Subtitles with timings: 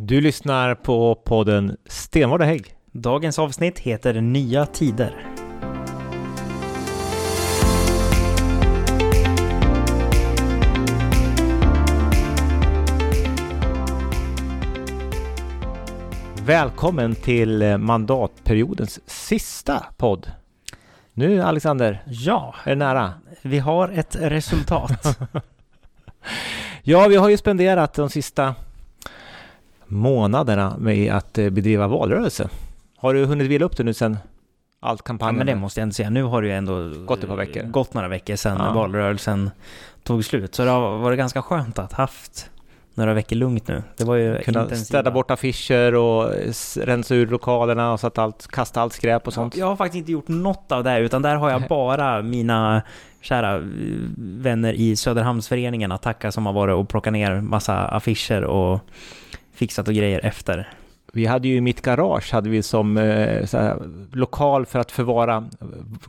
[0.00, 2.74] Du lyssnar på podden Stenvard och Hägg.
[2.92, 5.34] Dagens avsnitt heter Nya Tider.
[16.42, 20.32] Välkommen till mandatperiodens sista podd.
[21.12, 23.14] Nu Alexander, Ja, är det nära?
[23.42, 25.18] vi har ett resultat.
[26.82, 28.54] Ja, vi har ju spenderat de sista
[29.88, 32.48] månaderna med att eh, bedriva valrörelse.
[32.96, 34.16] Har du hunnit vila upp det nu sen
[34.80, 35.36] allt ja, kampanjen?
[35.36, 36.10] men det måste jag ändå säga.
[36.10, 37.62] Nu har det ju ändå Gått ett par veckor.
[37.62, 38.72] gått några veckor sedan Ja.
[38.72, 39.50] valrörelsen
[40.02, 40.54] tog slut.
[40.54, 42.50] Så det har varit ganska skönt att haft
[42.94, 43.82] några veckor lugnt nu.
[43.96, 44.84] Det var ju Kunna intensiva.
[44.84, 49.26] städa bort affischer och s- rensa ur lokalerna och så att allt, kasta allt skräp
[49.26, 49.56] och sånt.
[49.56, 52.82] Jag har faktiskt inte gjort något av det utan där har jag bara mina
[53.20, 53.62] kära eh,
[54.18, 58.80] vänner i Söderhamnsföreningen att tacka som har varit och plockat ner massa affischer och
[59.58, 60.68] fixat och grejer efter.
[61.12, 63.02] Vi hade ju i mitt garage hade vi som eh,
[63.52, 63.76] här,
[64.12, 65.48] lokal för att förvara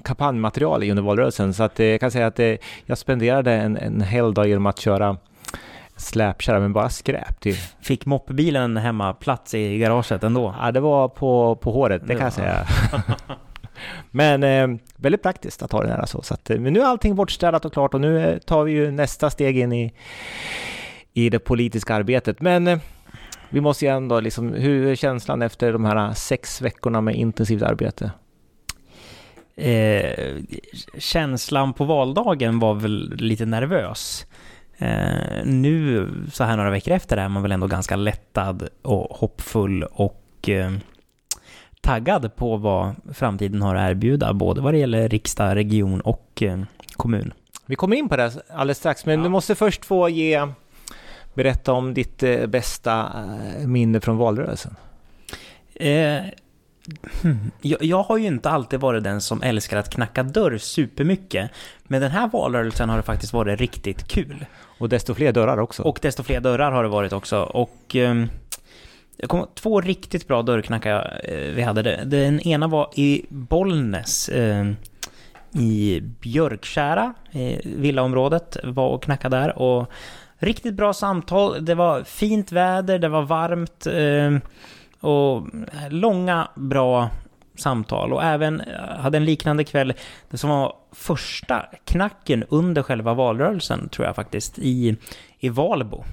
[0.03, 1.53] kampanjmaterial i under valrörelsen.
[1.53, 4.65] Så att, eh, jag kan säga att eh, jag spenderade en, en hel dag genom
[4.65, 5.17] att köra
[5.95, 7.55] släpkärra med bara skräp till.
[7.81, 10.55] Fick moppebilen hemma plats i garaget ändå?
[10.61, 12.67] Ja, det var på, på håret, det kan jag säga.
[14.11, 16.21] men eh, väldigt praktiskt att ha det nära så.
[16.21, 18.71] så att, eh, men nu är allting bortstädat och klart och nu eh, tar vi
[18.71, 19.93] ju nästa steg in i,
[21.13, 22.41] i det politiska arbetet.
[22.41, 22.79] Men eh,
[23.49, 27.61] vi måste ju ändå liksom, hur är känslan efter de här sex veckorna med intensivt
[27.61, 28.11] arbete?
[29.55, 30.35] Eh,
[30.97, 34.25] känslan på valdagen var väl lite nervös.
[34.77, 39.83] Eh, nu, så här några veckor efter, är man väl ändå ganska lättad och hoppfull
[39.83, 40.71] och eh,
[41.81, 46.59] taggad på vad framtiden har att erbjuda, både vad det gäller riksdag, region och eh,
[46.93, 47.33] kommun.
[47.65, 49.23] Vi kommer in på det alldeles strax, men Ja.
[49.23, 50.47] du måste först få ge
[51.43, 53.11] berätta om ditt eh, bästa
[53.59, 54.75] eh, minne från valrörelsen.
[55.75, 56.23] Eh,
[57.61, 61.51] jag, jag har ju inte alltid varit den som älskar att knacka dörr supermycket,
[61.83, 64.45] men den här valrörelsen har det faktiskt varit riktigt kul.
[64.79, 65.83] Och desto fler dörrar också.
[65.83, 67.39] Och desto fler dörrar har det varit också.
[67.41, 68.29] Och ehm,
[69.17, 71.81] jag kommer två riktigt bra dörrknackar eh, vi hade.
[71.81, 74.29] Det- Den ena var i Bollnäs.
[74.29, 74.71] Eh,
[75.53, 79.57] I Björkkära, eh, villaområdet, var och knackade där.
[79.59, 79.91] Och
[80.39, 81.65] riktigt bra samtal.
[81.65, 83.87] Det var fint väder, det var varmt.
[83.87, 84.49] Eh,
[85.09, 85.47] och
[85.89, 87.09] långa, bra
[87.55, 88.13] samtal.
[88.13, 89.93] Och även eh, hade en liknande kväll,
[90.29, 94.95] det som var första knacken under själva valrörelsen, tror jag faktiskt, i,
[95.39, 96.03] i Valbo.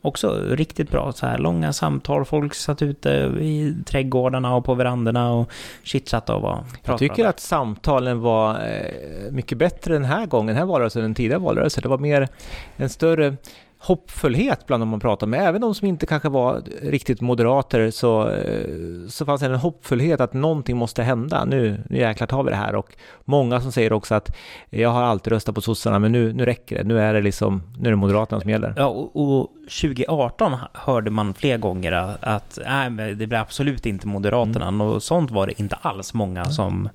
[0.00, 3.10] Också riktigt bra så här långa samtal, folk satt ute
[3.40, 5.50] i trädgårdarna och på verandorna och
[5.82, 10.56] chitchattade och var Jag tycker att samtalen var eh, mycket bättre den här gången, den
[10.56, 11.82] här valrörelsen, än tidigare valrörelsen.
[11.82, 12.28] Det var mer
[12.76, 13.36] en större
[13.78, 15.48] hoppfullhet bland de man pratade med.
[15.48, 20.20] Även de som inte kanske var riktigt moderater så, eh, så fanns det en hoppfullhet
[20.20, 21.44] att någonting måste hända.
[21.44, 22.74] Nu, nu jäklar tar vi det här.
[22.74, 24.36] Och många som säger också att
[24.70, 26.84] jag har alltid röstat på sossarna men nu, nu räcker det.
[26.84, 28.74] Nu är det liksom, nu är det moderaterna som gäller.
[28.76, 29.50] Ja, och, och
[29.80, 34.68] 2018 hörde man fler gånger att, nej, det blir absolut inte Moderaterna.
[34.68, 34.80] Mm.
[34.80, 36.88] Och sånt var det inte alls många som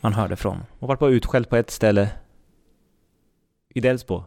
[0.00, 0.58] man hörde från.
[0.78, 2.08] Och vart bara utskälld på ett ställe
[3.74, 4.24] i Delsbo.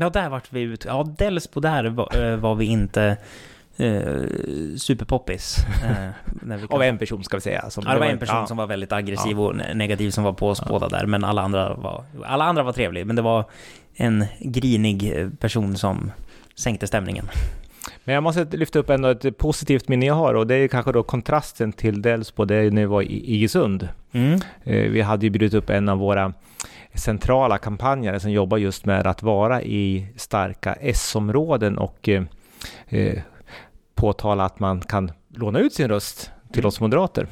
[0.00, 0.84] Ja, där vart vi ut.
[0.84, 3.16] Ja, Delsbo där var, eh, var vi inte
[3.76, 4.22] eh,
[4.76, 5.56] superpoppis.
[5.84, 6.08] Eh,
[6.42, 7.70] när vi Av en person ska vi säga.
[7.70, 8.46] Som Ja, det var en person ja.
[8.46, 11.42] som var väldigt aggressiv och ne- negativ som var på oss båda där, men alla
[11.42, 13.44] andra var, alla andra var trevliga, men det var
[13.94, 16.12] en grinig eh, person som
[16.54, 17.28] sänkte stämningen.
[18.04, 20.92] Men jag måste lyfta upp ändå ett positivt minne jag har och det är kanske
[20.92, 23.88] då kontrasten till Delsbo, det är när vi var i Iggesund.
[24.12, 24.40] Mm.
[24.64, 26.32] Eh, Vi hade ju bjudit upp en av våra
[26.94, 32.22] centrala kampanjare som jobbar just med att vara i starka S-områden och eh,
[32.88, 33.18] eh,
[33.94, 36.68] påtala att man kan låna ut sin röst till Mm.
[36.68, 37.26] oss moderater.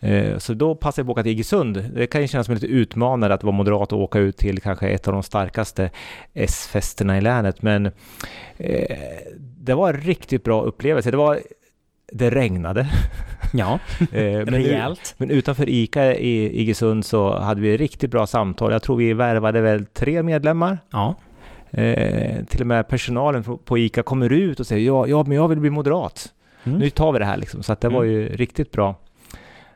[0.00, 1.84] Eh, Så då passade jag på att åka till Iggesund.
[1.94, 4.88] Det kan ju kännas som lite utmanande att vara moderat och åka ut till kanske
[4.88, 5.90] ett av de starkaste
[6.34, 7.62] S-festerna i länet.
[7.62, 7.86] Men
[8.56, 8.96] eh,
[9.58, 11.10] det var en riktigt bra upplevelse.
[11.10, 11.40] Det var
[12.12, 12.86] det regnade.
[13.54, 15.14] Ja, Eh, men, rejält.
[15.18, 18.72] men utanför ICA i Iggesund så hade vi riktigt bra samtal.
[18.72, 20.78] Jag tror vi värvade väl tre medlemmar.
[20.90, 21.14] Ja,
[21.74, 25.36] Eh, till och med personalen på- på ICA kommer ut och säger ja, ja men
[25.36, 26.32] jag vill bli moderat.
[26.64, 26.78] Mm.
[26.78, 27.62] Nu tar vi det här liksom.
[27.62, 28.14] Så att det var Mm.
[28.14, 28.96] ju riktigt bra.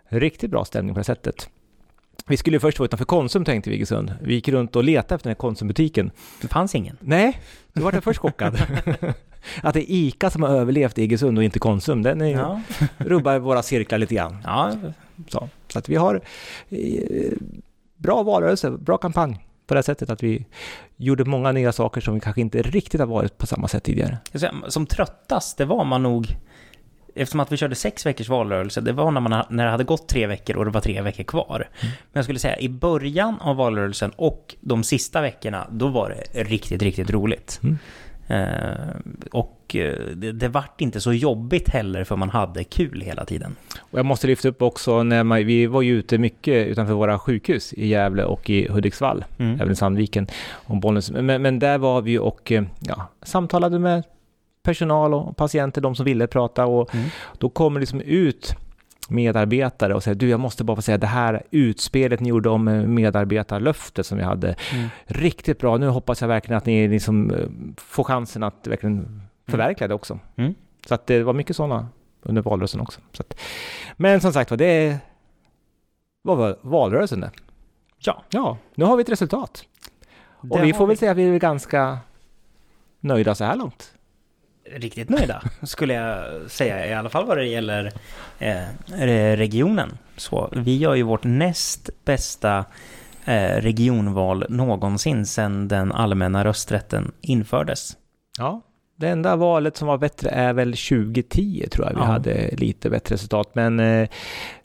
[0.09, 1.49] Riktigt bra stämning på det sättet.
[2.29, 4.15] Vi skulle ju först vara utanför Konsum tänkte vi Iggesund.
[4.23, 6.11] Vi gick runt och letade efter den här Konsumbutiken.
[6.43, 6.97] det fanns ingen.
[7.01, 7.41] Nej,
[7.73, 8.55] då var först chockad.
[9.63, 12.03] att det är ICA som har överlevt Iggesund och inte Konsum.
[12.03, 12.61] Den är ju, Ja,
[12.99, 14.37] rubbar våra cirklar lite grann.
[14.45, 14.73] ja
[15.29, 16.21] Så, så att vi har
[16.69, 17.33] eh,
[17.97, 20.45] bra valrörelse, bra kampanj på det sättet att vi
[20.97, 24.19] gjorde många nya saker som vi kanske inte riktigt har varit på samma sätt tidigare.
[24.69, 26.37] Som tröttast, det var man nog
[27.17, 30.09] eftersom att vi körde sex veckors valrörelse, det var när, man, när det hade gått
[30.09, 31.57] tre veckor och det var tre veckor kvar.
[31.57, 31.69] Mm.
[31.83, 36.45] Men jag skulle säga i början av valrörelsen och de sista veckorna, då var det
[36.45, 37.61] riktigt, riktigt roligt.
[37.63, 37.79] Mm.
[38.29, 38.97] Eh,
[39.33, 43.57] och eh, det, det vart inte så jobbigt heller för man hade kul hela tiden.
[43.79, 47.19] Och jag måste lyfta upp också när man, vi var ju ute mycket utanför våra
[47.19, 49.61] sjukhus i Gävle och i Hudiksvall, mm.
[49.61, 51.11] även i Sandviken och Bollnäs.
[51.11, 54.03] Men, men där var vi och eh, ja, samtalade med
[54.67, 57.09] personal och patienter, de som ville prata och mm.
[57.39, 58.57] då kommer liksom ut
[59.09, 62.95] medarbetare och säger du jag måste bara få säga det här utspelet ni gjorde om
[62.95, 64.57] medarbetarlöftet som vi hade.
[64.75, 64.89] Mm.
[65.07, 67.47] Riktigt bra, nu hoppas jag verkligen att ni liksom eh,
[67.77, 69.21] får chansen att verkligen mm.
[69.49, 70.19] förverkliga det också.
[70.37, 70.55] Mm.
[70.87, 71.89] Så att det var mycket sådana
[72.23, 73.01] under valrörelsen också.
[73.19, 73.41] Att,
[73.97, 74.99] men som sagt var, det
[76.23, 77.31] var valrörelsen det.
[77.99, 78.23] Ja.
[78.31, 79.65] Ja, nu har vi ett resultat.
[80.51, 81.99] Och det vi får väl säga att vi är ganska
[83.01, 83.96] nöjda så här långt
[84.73, 86.87] riktigt nöjda, skulle jag säga.
[86.87, 87.93] I alla fall vad det gäller
[88.39, 89.99] eh, regionen.
[90.17, 92.65] Så vi gör ju vårt näst bästa
[93.25, 97.97] eh, regionval någonsin sedan den allmänna rösträtten infördes.
[98.39, 98.63] Ja,
[98.97, 102.05] det enda valet som var bättre är väl 2010 tror jag vi ja.
[102.05, 103.55] hade lite bättre resultat.
[103.55, 104.09] Men eh,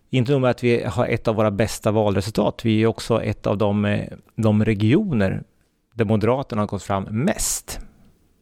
[0.09, 3.47] inte nog med att vi har ett av våra bästa valresultat, vi är också ett
[3.47, 5.43] av de, eh, de regioner
[5.93, 7.79] där Moderaterna har gått fram mest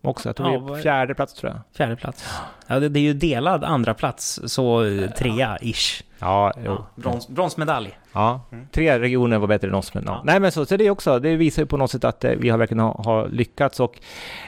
[0.01, 0.29] också.
[0.29, 1.61] Jag tror ja, fjärde plats tror jag.
[1.77, 2.39] Fjärde plats.
[2.67, 4.83] Ja, det, det är ju delad andra plats så
[5.17, 6.03] trea-ish.
[6.19, 6.71] Ja, jo.
[6.71, 7.97] Ja, brons, bronsmedalj.
[8.13, 8.67] Ja, mm.
[8.71, 9.93] tre regioner var bättre än oss.
[9.93, 10.21] Men, ja.
[10.25, 12.49] Nej, men så, så det också, det visar ju på något sätt att eh, vi
[12.49, 13.79] har verkligen har, har lyckats.
[13.79, 13.99] Och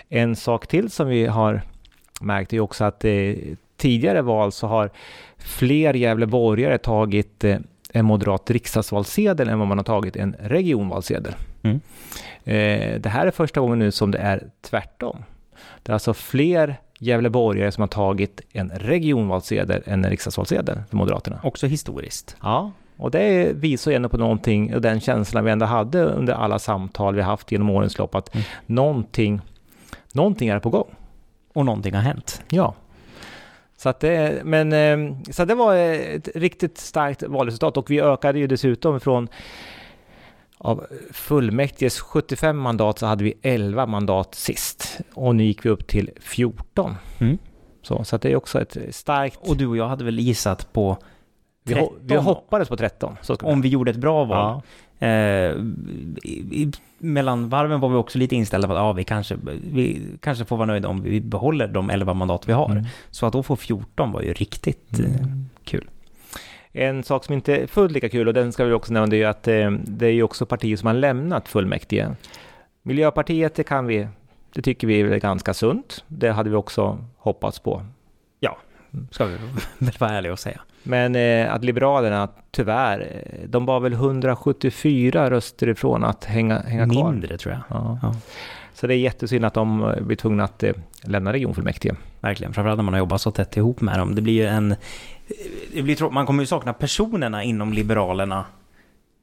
[0.09, 1.61] en sak till som vi har
[2.21, 3.35] märkt är ju också att eh,
[3.77, 4.89] tidigare val så har
[5.37, 7.57] fler Gävleborgare tagit eh,
[7.93, 11.33] en moderat riksdagsvalsedel än vad man har tagit en regionvalsedel.
[11.63, 11.79] Mm.
[12.43, 15.23] Eh, det här är första gången nu som det är tvärtom.
[15.83, 21.39] Det är alltså fler Gävleborgare som har tagit en regionvalsedel än en riksdagsvalsedel för Moderaterna.
[21.43, 22.35] Också historiskt.
[22.41, 26.33] Ja, och det visar ju ändå på någonting, och den känslan vi ändå hade under
[26.33, 28.45] alla samtal vi haft genom årens lopp, att mm.
[28.65, 29.41] någonting,
[30.13, 30.95] någonting är på gång.
[31.53, 32.43] Och någonting har hänt.
[32.49, 32.75] Ja.
[33.77, 38.39] Så, att det, men, eh, så det var ett riktigt starkt valresultat och vi ökade
[38.39, 39.27] ju dessutom från
[40.63, 45.87] av fullmäktiges 75 mandat så hade vi 11 mandat sist och nu gick vi upp
[45.87, 46.95] till 14.
[47.19, 47.37] Mm.
[47.81, 49.39] Så, så det är också ett starkt...
[49.49, 50.97] Och du och jag hade väl gissat på
[51.65, 51.93] 13?
[52.01, 53.17] Vi, hoppades på 13.
[53.41, 54.61] Om vi gjorde ett bra val.
[54.99, 55.07] Ja.
[55.07, 55.55] Eh,
[56.23, 59.35] i, mellan varven var vi också lite inställda på att ja, vi, kanske,
[59.73, 62.71] vi kanske får vara nöjda om vi behåller de 11 mandat vi har.
[62.71, 62.85] Mm.
[63.09, 65.11] Så att då få 14 var ju riktigt mm.
[65.11, 65.27] eh,
[65.63, 65.89] kul.
[66.73, 69.23] En sak som inte är fullt lika kul, och den ska vi också nämna, det
[69.23, 72.07] är att eh, det är ju också partier som har lämnat fullmäktige.
[72.81, 74.07] Miljöpartiet, det kan vi,
[74.53, 76.03] det tycker vi är ganska sunt.
[76.07, 77.85] Det hade vi också hoppats på.
[78.39, 78.57] Ja,
[79.11, 79.37] ska vi
[79.77, 80.61] väl vara ärliga och säga.
[80.83, 86.89] Men eh, att Liberalerna, tyvärr, eh, de var väl 174 röster ifrån att hänga, hänga
[86.89, 87.11] kvar.
[87.11, 87.61] Mindre tror jag.
[87.69, 87.99] Ja.
[88.01, 88.15] Ja.
[88.73, 91.95] Så det är jättesynd att de blir tvungna att eh, lämna regionfullmäktige.
[92.21, 94.15] Verkligen, framförallt när man har jobbat så tätt ihop med dem.
[94.15, 94.75] Det blir ju en
[95.73, 98.45] det blir, man kommer ju sakna personerna inom Liberalerna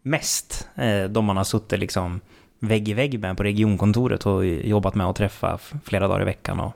[0.03, 0.69] mest.
[0.75, 2.21] Eh, de man har suttit liksom
[2.59, 6.61] vägg i vägg med på regionkontoret och jobbat med att träffa flera dagar i veckan.
[6.61, 6.73] Och...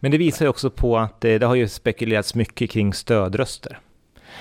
[0.00, 3.78] Men det visar ju också på att det, det har ju spekulerats mycket kring stödröster.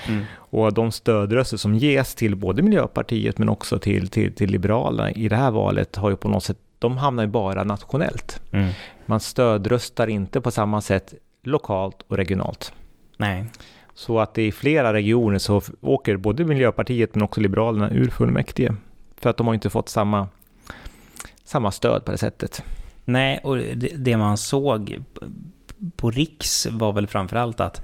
[0.07, 0.23] Mm.
[0.35, 5.29] Och de stödröster som ges till både Miljöpartiet men också till, till, till Liberalerna i
[5.29, 8.41] det här valet har ju på något sätt, de hamnar ju bara nationellt.
[8.51, 8.69] Mm.
[9.05, 11.13] Man stödröstar inte på samma sätt
[11.43, 12.73] lokalt och regionalt.
[13.17, 13.45] Nej.
[13.93, 18.75] Så att i flera regioner så åker både Miljöpartiet men också Liberalerna ur fullmäktige.
[19.17, 20.27] För att de har inte fått samma,
[21.43, 22.63] samma stöd på det sättet.
[23.05, 25.03] Nej, och det, man såg
[25.95, 27.81] på Riks var väl framförallt att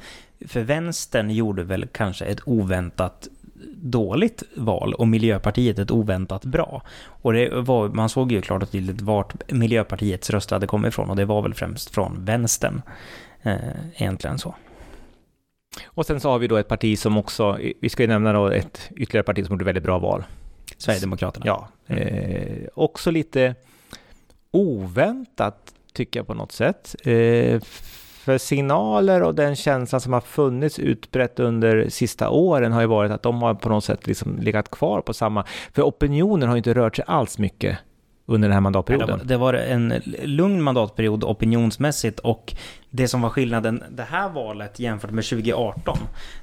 [0.48, 3.28] för vänstern gjorde väl kanske ett oväntat
[3.82, 6.82] dåligt val och Miljöpartiet ett oväntat bra.
[7.06, 11.10] Och det var, man såg ju klart och tydligt vart Miljöpartiets röster hade kommit ifrån
[11.10, 12.82] och det var väl främst från vänstern.
[13.42, 13.56] Eh,
[13.96, 14.56] egentligen så.
[15.86, 18.48] Och sen så har vi då ett parti som också, vi ska ju nämna då
[18.48, 20.24] ett ytterligare parti som gjorde väldigt bra val.
[20.78, 21.46] Sverigedemokraterna.
[21.46, 22.04] Ja, mm.
[22.04, 23.56] eh, också lite
[24.52, 26.96] oväntat tycker jag på något sätt.
[27.04, 27.62] Eh,
[28.20, 33.12] för signaler och den känslan som har funnits utbrett under sista åren har ju varit
[33.12, 36.74] att de har på något sätt liksom legat kvar på samma, för opinionen har inte
[36.74, 37.78] rört sig alls mycket
[38.26, 39.22] under den här mandatperioden.
[39.24, 42.54] Det var, en lugn mandatperiod opinionsmässigt och
[42.90, 45.98] det som var skillnaden det här valet jämfört med 2018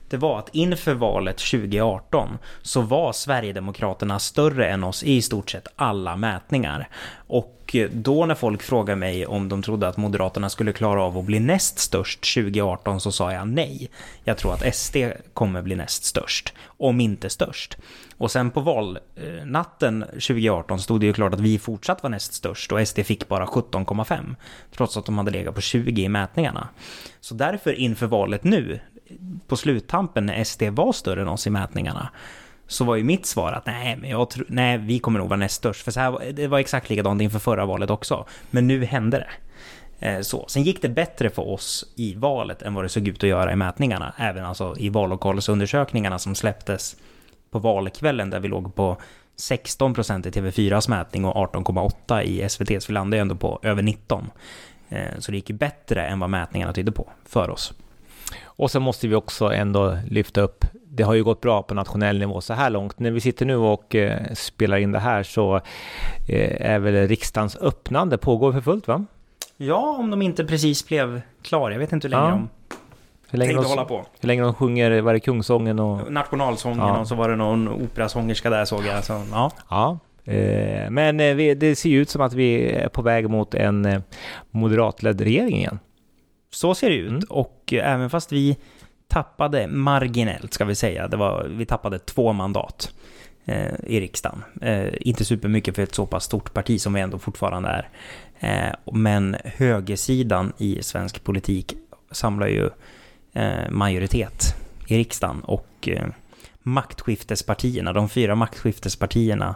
[0.09, 5.69] det var att inför valet 2018 så var Sverigedemokraterna större än oss i stort sett
[5.77, 6.89] alla mätningar.
[7.27, 11.03] Och och eh, då när folk frågade mig om de trodde att Moderaterna skulle klara
[11.03, 13.91] av att bli näst störst 2018 så sa jag nej.
[14.25, 14.97] Jag tror att SD
[15.33, 17.77] kommer bli näst störst, om inte störst.
[18.17, 22.73] Och sen på valnatten 2018 stod det ju klart att vi fortsatt var näst störst
[22.73, 24.37] och SD fick bara 17,5.
[24.77, 26.69] Trots att de hade legat på 20 i mätningarna.
[27.21, 28.81] Så därför inför valet nu,
[29.47, 32.09] på sluttampen när SD var större än oss i mätningarna,
[32.67, 35.39] så var ju mitt svar att nej, men jag tror, nej, vi kommer nog vara
[35.39, 35.83] näst störst.
[35.83, 38.27] För så här, det var exakt likadant inför förra valet också.
[38.51, 39.31] Men nu hände det.
[40.01, 40.45] Eh, så.
[40.49, 43.53] Sen gick det bättre för oss i valet än vad det såg ut att göra
[43.53, 44.15] i mätningarna.
[44.19, 46.97] Även alltså i vallokalsundersökningarna som släpptes
[47.51, 48.97] på valkvällen där vi låg på
[49.37, 52.89] 16 procent i TV4s mätning och 18,8 i SVTs.
[52.89, 54.31] Vi landade ändå på över 19.
[54.89, 57.75] Eh, så det gick ju bättre än vad mätningarna tydde på för oss.
[58.43, 60.65] Och sen måste vi också ändå lyfta upp,
[60.97, 62.99] det har ju gått bra på nationell nivå så här långt.
[62.99, 65.57] När vi sitter nu och eh, spelar in det här så
[66.29, 69.05] eh, är väl riksdagens öppnande pågår för fullt va?
[69.57, 71.73] Ja, om de inte precis blev klara.
[71.73, 72.31] Jag vet inte hur länge Ja.
[72.31, 72.49] de
[73.31, 74.05] Hur länge, de, hålla på.
[74.21, 76.13] hur länge de sjunger, var det Kungsången och...
[76.13, 76.99] Nationalsången Ja.
[77.01, 79.05] och så var det någon operasångerska där såg jag.
[79.05, 79.51] Så, ja.
[79.71, 79.99] Ja.
[80.33, 81.17] Eh, men
[81.59, 84.03] det ser ju ut som att vi är på väg mot en
[84.51, 85.79] moderatledd regering igen.
[86.51, 87.11] Så ser det ut.
[87.11, 87.23] Mm.
[87.31, 88.57] Och även fast vi
[89.09, 92.95] tappade marginellt, ska vi säga, det var, vi tappade två mandat
[93.45, 94.45] eh, i riksdagen.
[94.63, 97.89] Eh, inte supermycket för ett så pass stort parti som vi ändå fortfarande är.
[98.41, 101.75] Eh, men högersidan i svensk politik
[102.11, 102.71] samlar ju
[103.33, 104.55] eh, majoritet
[104.87, 106.07] i riksdagen och eh,
[106.63, 109.55] maktskiftespartierna, de fyra maktskiftespartierna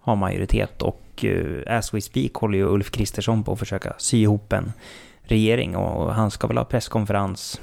[0.00, 4.18] har majoritet och eh, as we speak håller ju Ulf Kristersson på att försöka sy
[4.18, 4.72] ihop en
[5.22, 7.60] regering och han ska väl ha presskonferens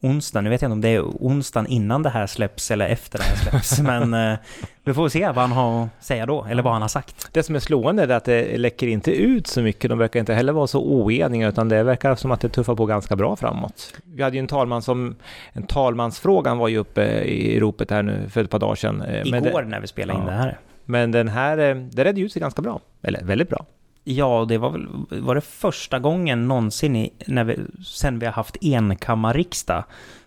[0.00, 0.40] onsdag.
[0.40, 3.24] Nu vet jag inte om det är onsdagen innan det här släpps eller efter det
[3.24, 4.38] här släpps, men eh,
[4.84, 7.28] vi får se vad han har att säga då, eller vad han har sagt.
[7.32, 9.90] Det som är slående är att det läcker inte ut så mycket.
[9.90, 12.86] De verkar inte heller vara så oeniga, utan det verkar som att det tuffar på
[12.86, 13.92] ganska bra framåt.
[14.04, 15.16] Vi hade ju en talman som...
[15.52, 19.02] En talmansfrågan var ju uppe i ropet här nu för ett par dagar sedan.
[19.02, 20.30] Eh, Igår det, när vi spelade in Ja.
[20.32, 20.58] det här.
[20.84, 22.80] men den här, eh, det redde ut sig ganska bra.
[23.02, 23.64] Eller väldigt bra.
[24.10, 28.32] Ja, det var väl var det första gången någonsin i, när vi, sen vi har
[28.32, 29.84] haft enkammarriksdag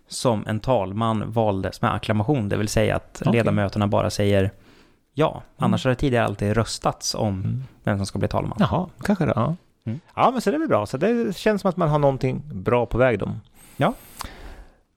[0.08, 3.34] som en talman valdes med acklamation, det vill säga att Okej.
[3.34, 4.52] ledamöterna bara säger
[5.14, 5.42] ja.
[5.58, 7.64] Annars har det tidigare alltid röstats om Mm.
[7.84, 8.58] vem som ska bli talman.
[8.60, 9.34] Jaha, kanske det.
[9.36, 9.56] Ja.
[9.86, 10.00] Mm.
[10.16, 10.86] ja, men så det är väl bra.
[10.86, 13.32] Så det känns som att man har någonting bra på väg då.
[13.78, 13.94] Ja.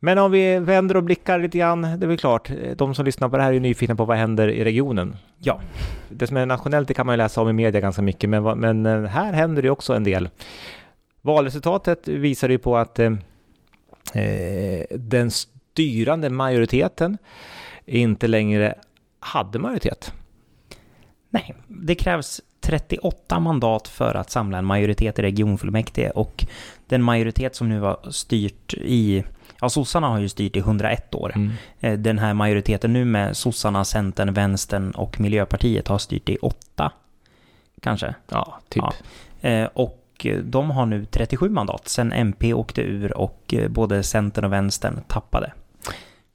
[0.04, 3.28] Men om vi vänder och blickar lite grann, det är väl klart, de som lyssnar
[3.28, 5.16] på det här är nyfikna på vad händer i regionen.
[5.38, 5.60] Ja.
[6.08, 8.42] Det som är nationellt det kan man ju läsa om i media ganska mycket, men,
[8.42, 10.28] men eh, här händer det ju också en del.
[11.22, 13.12] Valresultatet visar ju på att eh,
[14.14, 17.18] eh, den styrande majoriteten
[17.84, 18.74] inte längre
[19.20, 20.12] hade majoritet.
[21.30, 26.46] Nej, det krävs 38 mandat för att samla en majoritet i regionfullmäktige och
[26.86, 29.24] den majoritet som nu har styrt i,
[29.64, 31.34] ja sossarna har ju styrt i 101 år.
[31.80, 36.92] Eh, Den här majoriteten nu med sossarna, centern, vänstern och miljöpartiet har styrt i åtta,
[37.82, 38.14] kanske.
[38.28, 38.82] Ja, typ.
[39.40, 39.48] Ja.
[39.48, 44.44] Eh, Och de har nu 37 mandat sen MP åkte ur och eh, både centern
[44.44, 45.52] och vänstern tappade.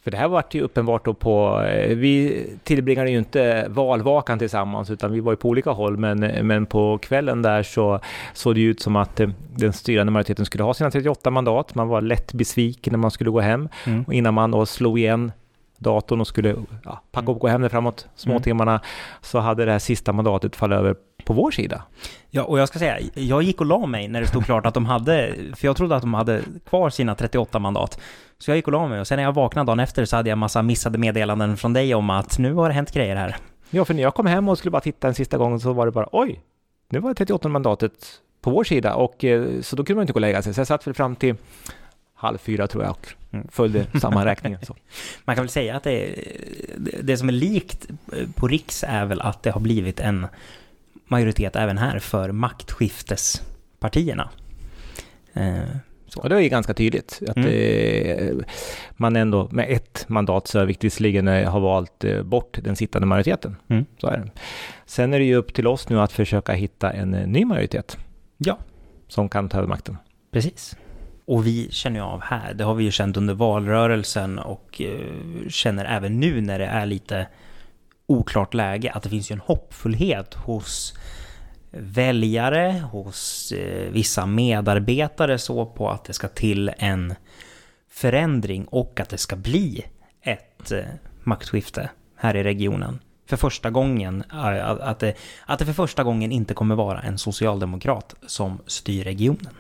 [0.10, 4.90] För det här var ju uppenbart då på, eh, vi tillbringade ju inte valvakan tillsammans
[4.90, 8.00] utan vi var ju på olika håll men, men på kvällen där så
[8.34, 11.76] såg det ju ut som att eh, den styrande majoriteten skulle ha sina 38 mandat.
[11.76, 14.04] Man var lätt besviken när man skulle gå hem Mm.
[14.04, 15.32] och innan man då slog igen
[15.80, 18.82] datorn och skulle ja, packa upp och gå hem där framåt småtimmarna
[19.22, 20.96] så hade det här sista mandatet fallit över
[21.26, 21.84] på vår sida.
[22.30, 24.74] Ja, och jag ska säga, jag gick och la mig när det stod klart att
[24.74, 28.00] de hade, för jag trodde att de hade kvar sina 38 mandat.
[28.38, 30.30] Så jag gick och la mig och sen när jag vaknade dagen efter så hade
[30.30, 33.36] jag massa missade meddelanden från dig om att nu har det hänt grejer här.
[33.70, 35.86] Ja, för när jag kom hem och skulle bara titta en sista gång så var
[35.86, 36.42] det bara oj,
[36.90, 40.14] nu var det 38 mandatet på vår sida och eh, så då kunde man inte
[40.14, 40.54] gå och lägga sig.
[40.54, 41.36] Så jag satt väl fram till
[42.20, 43.48] halv fyra tror jag och Mm.
[43.52, 44.60] följde sammanräkningen.
[44.64, 44.76] Så.
[45.26, 46.16] Man kan väl säga att det,
[47.02, 47.88] det, som är likt
[48.36, 50.28] på Riks är väl att det har blivit en
[51.08, 54.30] majoritet även här för maktskiftespartierna.
[55.34, 55.60] Eh,
[56.18, 57.50] Och det är ju ganska tydligt att Mm.
[57.50, 58.36] eh,
[58.98, 63.56] man ändå med ett mandat så visserligen eh, har valt eh, bort den sittande majoriteten.
[63.68, 63.86] Mm.
[63.98, 64.32] Så är det.
[64.86, 67.98] Sen är det ju upp till oss nu att försöka hitta en eh, ny majoritet
[68.38, 68.58] Ja.
[69.08, 69.98] som kan ta över makten.
[70.32, 70.76] Precis.
[71.30, 75.50] Och vi känner ju av här, det har vi ju känt under valrörelsen och eh,
[75.50, 77.28] känner även nu när det är lite
[78.06, 80.94] oklart läge att det finns ju en hoppfullhet hos
[81.72, 87.16] väljare, hos eh, vissa medarbetare så på att det ska till en
[87.90, 89.86] förändring och att det ska bli
[90.22, 90.84] ett eh,
[91.24, 93.00] maktskifte här i regionen.
[93.26, 95.14] för första gången, att, det,
[95.46, 99.54] att det för första gången inte kommer vara en socialdemokrat som styr regionen.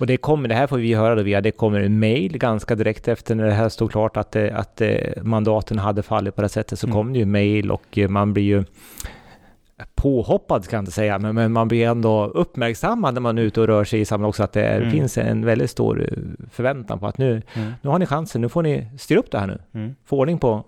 [0.00, 2.74] Och det kommer, det här får vi höra då via, det kommer en mail ganska
[2.74, 4.82] direkt efter när det här stod klart att, det, att
[5.22, 6.94] mandaten hade fallit på det sättet så mm.
[6.96, 8.64] kom det ju mail och man blir ju
[9.94, 13.60] påhoppad kan jag inte säga, men, men man blir ändå uppmärksammad när man är ute
[13.60, 14.90] och rör sig i samhället också, att det är, mm.
[14.90, 16.18] finns en väldigt stor eh,
[16.50, 17.72] förväntan på att nu, mm.
[17.82, 19.58] nu har ni chansen, nu får ni styra upp det här nu.
[19.74, 19.94] Mm.
[20.04, 20.64] Få ordning på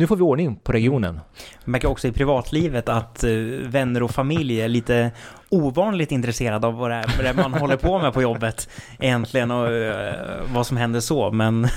[0.00, 1.14] nu får vi ordning på regionen.
[1.14, 1.22] Man
[1.64, 5.10] märker också i privatlivet att uh, vänner och familj är lite
[5.48, 9.92] ovanligt intresserade av vad det är, man håller på med på jobbet egentligen och uh,
[10.54, 11.68] vad som händer så, men...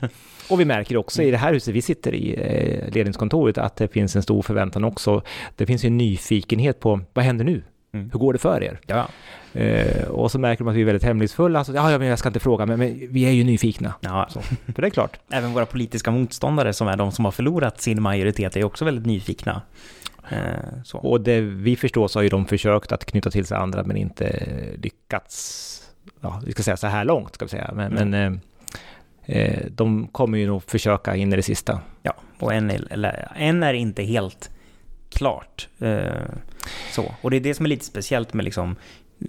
[0.00, 0.08] Ja.
[0.50, 3.88] Och vi märker också i det här huset vi sitter i, eh, ledningskontoret, att det
[3.88, 5.22] finns en stor förväntan också.
[5.56, 7.62] Det finns en nyfikenhet på vad händer nu?
[7.92, 8.10] Mm.
[8.12, 8.80] Hur går det för er?
[8.86, 9.08] Ja.
[9.52, 11.58] Eh, och så märker man att vi är väldigt hemlighetsfulla.
[11.58, 13.94] Alltså, ja, men jag ska inte fråga, men, men vi är ju nyfikna.
[14.00, 14.26] Ja.
[14.30, 15.18] Så, för det är klart.
[15.30, 19.06] Även våra politiska motståndare, som är de som har förlorat sin majoritet, är också väldigt
[19.06, 19.62] nyfikna.
[20.30, 20.94] Eh.
[20.94, 23.96] Och det vi förstår så har ju de försökt att knyta till sig andra, men
[23.96, 25.66] inte lyckats.
[26.20, 27.70] Ja, vi ska säga så här långt, ska vi säga.
[27.74, 28.10] Men, mm.
[28.10, 28.40] men
[29.24, 31.80] eh, eh, de kommer ju nog försöka in i det sista.
[32.02, 34.50] Ja, och än är, än är inte helt
[35.10, 35.68] klart.
[35.78, 36.02] Eh,
[36.92, 37.14] så.
[37.22, 38.76] Och det är det som är lite speciellt med liksom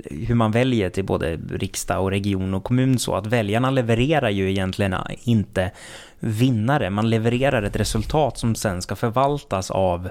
[0.06, 4.50] hur man väljer till både riksdag och region och kommun så att väljarna levererar ju
[4.50, 5.72] egentligen inte
[6.20, 6.90] vinnare.
[6.90, 10.10] Man levererar ett resultat som sen ska förvaltas av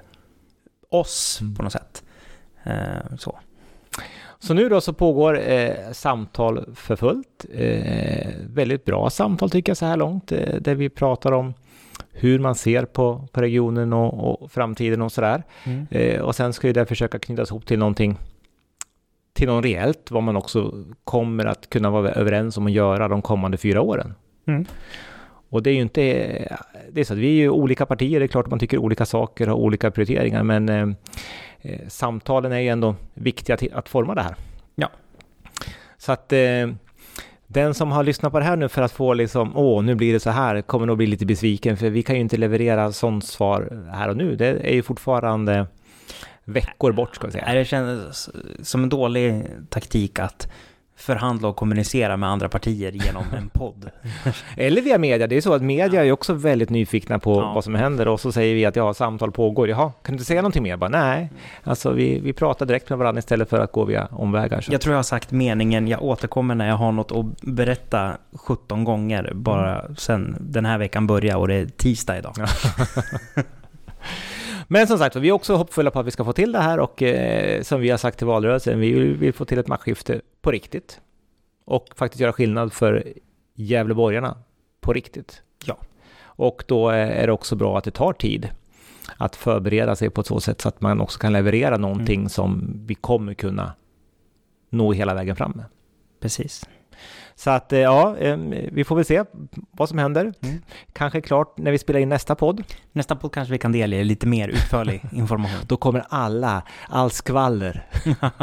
[0.91, 1.55] oss mm.
[1.55, 2.03] på något sätt.
[2.65, 3.39] Eh, så.
[4.39, 7.47] Så nu då så pågår eh, samtal för fullt.
[7.53, 11.55] Eh, väldigt bra samtal tycker jag så här långt, eh, där vi pratar om
[12.21, 15.43] hur man ser på, på regionen och, och framtiden och sådär.
[15.65, 15.87] Mm.
[15.91, 18.19] Eh, och sen ska ju det försöka knytas ihop till någonting
[19.33, 20.75] till något reellt, vad man också
[21.05, 24.15] kommer att kunna vara överens om att göra de kommande fyra åren.
[24.47, 24.65] Mm.
[25.51, 26.03] Och det är ju inte...
[26.91, 28.79] Det är så att vi är ju olika partier, det är klart att man tycker
[28.79, 30.89] olika saker och olika prioriteringar, men eh,
[31.61, 34.35] eh, samtalen är ju ändå viktiga till att forma det här.
[34.75, 34.91] Ja.
[35.97, 36.69] Så att eh,
[37.53, 40.13] den som har lyssnat på det här nu för att få liksom, åh, nu blir
[40.13, 43.25] det så här, kommer nog bli lite besviken, för vi kan ju inte leverera sånt
[43.25, 44.37] svar här och nu.
[44.37, 45.67] Det är ju fortfarande
[46.45, 47.55] veckor bort, ska vi säga.
[47.55, 48.31] Det känns
[48.63, 50.49] som en dålig taktik att
[51.01, 53.91] förhandla och kommunicera med andra partier genom en podd.
[54.57, 55.27] Eller via media.
[55.27, 57.53] Det är så att media är också väldigt nyfikna på ja.
[57.55, 59.69] vad som händer och så säger vi att ja, samtal pågår.
[59.69, 60.77] Jaha, kan du inte säga någonting mer?
[60.77, 61.31] Bara, nej,
[61.65, 64.61] alltså vi, vi pratar direkt med varandra istället för att gå via omvägar.
[64.61, 64.73] Så.
[64.73, 68.85] Jag tror jag har sagt meningen, jag återkommer när jag har något att berätta 17
[68.85, 69.97] gånger bara mm.
[69.97, 72.35] sen den här veckan börjar och det är tisdag idag.
[74.73, 76.81] Men som sagt, vi är också hoppfulla på att vi ska få till det här
[76.81, 80.21] och eh, som vi har sagt till valrörelsen, vi vill, vill få till ett maktskifte
[80.43, 81.01] på riktigt.
[81.65, 83.13] Och faktiskt göra skillnad för
[83.55, 84.37] Gävleborgarna
[84.81, 85.43] på riktigt.
[85.65, 85.77] Ja.
[86.23, 88.49] Och då är det också bra att det tar tid
[89.17, 92.29] att förbereda sig på ett så sätt så att man också kan leverera någonting mm.
[92.29, 93.73] som vi kommer kunna
[94.71, 95.65] nå hela vägen fram med.
[96.21, 96.69] Precis.
[97.35, 98.17] Så att eh, ja,
[98.73, 99.25] vi får väl se
[99.71, 100.33] vad som händer.
[100.43, 100.63] Mm.
[100.93, 102.63] Kanske klart när vi spelar in nästa podd.
[102.93, 105.61] Nästa podd kanske vi kan delge lite mer utförlig information.
[105.67, 107.87] då kommer alla, all skvaller.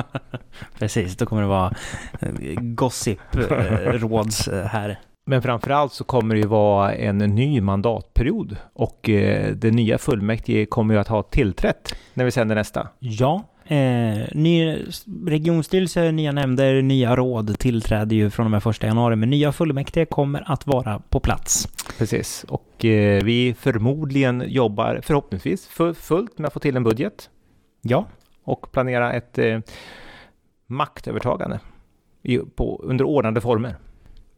[0.80, 1.74] Precis, då kommer det vara
[2.20, 5.00] eh, gossip-råds eh, här.
[5.26, 9.00] Men framförallt så kommer det ju vara en ny mandatperiod och
[9.56, 12.88] det nya fullmäktige kommer ju att ha tillträtt när vi sänder nästa.
[13.00, 14.86] Ja, Eh, ny
[15.26, 20.06] regionstyrelse, nya nämnder, nya råd tillträder ju från och med första januari, men nya fullmäktige
[20.06, 21.68] kommer att vara på plats.
[21.98, 27.30] Precis, och eh, vi förmodligen jobbar förhoppningsvis fullt med att få till en budget.
[27.82, 28.06] Ja.
[28.44, 29.60] Och planera ett eh,
[30.68, 31.60] maktövertagande
[32.24, 33.76] i, på, under ordnade former.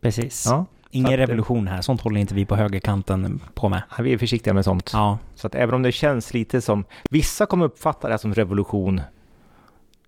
[0.02, 0.46] Precis.
[0.48, 0.65] Ja.
[0.92, 3.84] Ingen revolution här, sånt håller inte vi på högerkanten på med.
[4.00, 4.92] vi är försiktiga med sånt.
[4.94, 5.18] Ja.
[5.36, 9.02] Så att även om det känns lite som, vissa kommer uppfatta det som revolution,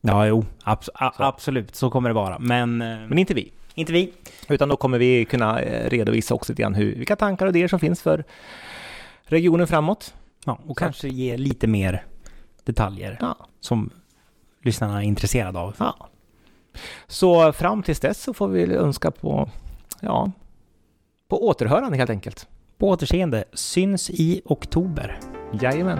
[0.01, 0.91] Ja, jo, abs så.
[1.23, 2.39] absolut, så kommer det vara.
[2.39, 3.51] Men, eh, Men inte vi.
[3.75, 4.13] Inte vi.
[4.49, 7.67] Utan då kommer vi kunna eh, redovisa också lite grann hur, vilka tankar och idéer
[7.67, 8.23] som finns för
[9.23, 10.13] regionen framåt.
[10.45, 10.73] Ja, och så.
[10.73, 12.05] kanske ge lite mer
[12.63, 13.37] detaljer ja.
[13.59, 13.89] som
[14.63, 15.75] lyssnarna är intresserade av.
[15.79, 16.09] Ja.
[17.07, 19.49] Så fram tills dess så får vi önska på,
[19.99, 20.31] ja,
[21.27, 22.47] på återhörande helt enkelt.
[22.77, 23.43] På återseende.
[23.53, 25.19] Syns i oktober.
[25.61, 25.99] Jajamän.